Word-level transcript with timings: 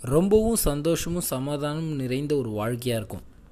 ரொம்பவும் 0.00 0.56
சந்தோஷமும் 0.56 1.20
சமாதானமும் 1.20 1.94
நிறைந்த 1.94 2.36
ஒரு 2.36 2.50
வாழ்க்கையாக 2.50 3.04
இருக்கும். 3.04 3.34